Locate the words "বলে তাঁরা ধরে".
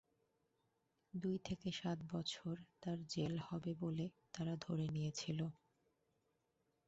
3.79-4.85